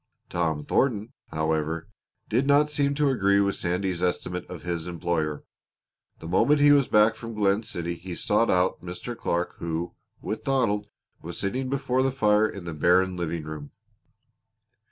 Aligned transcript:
Tom 0.31 0.63
Thornton, 0.63 1.13
however, 1.27 1.87
did 2.27 2.47
not 2.47 2.71
seem 2.71 2.95
to 2.95 3.11
agree 3.11 3.39
with 3.39 3.55
Sandy's 3.55 4.01
estimate 4.01 4.47
of 4.49 4.63
his 4.63 4.87
employer. 4.87 5.43
The 6.17 6.27
moment 6.27 6.59
he 6.59 6.71
was 6.71 6.87
back 6.87 7.13
from 7.13 7.35
Glen 7.35 7.61
City 7.61 7.93
he 7.93 8.15
sought 8.15 8.49
out 8.49 8.81
Mr. 8.81 9.15
Clark 9.15 9.57
who, 9.59 9.93
with 10.19 10.43
Donald, 10.45 10.87
was 11.21 11.37
sitting 11.37 11.69
before 11.69 12.01
the 12.01 12.11
fire 12.11 12.49
in 12.49 12.65
the 12.65 12.73
barren 12.73 13.15
living 13.15 13.43
room. 13.43 13.73